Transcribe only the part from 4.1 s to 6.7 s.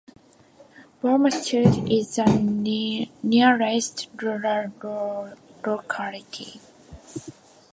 rural locality.